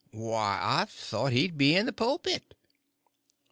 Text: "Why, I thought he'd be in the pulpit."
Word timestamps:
"Why, 0.09 0.57
I 0.59 0.85
thought 0.85 1.31
he'd 1.31 1.59
be 1.59 1.75
in 1.75 1.85
the 1.85 1.93
pulpit." 1.93 2.55